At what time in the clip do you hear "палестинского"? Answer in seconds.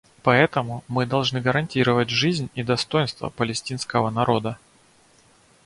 3.29-4.09